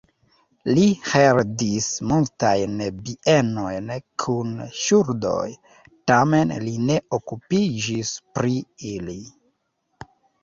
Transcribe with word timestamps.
Li 0.77 0.83
heredis 1.07 1.89
multajn 2.11 2.79
bienojn 3.09 3.91
kun 4.23 4.55
ŝuldoj, 4.85 5.43
tamen 6.13 6.53
li 6.65 6.73
ne 6.87 6.97
okupiĝis 7.19 8.15
pri 8.39 8.57
ili. 8.93 9.19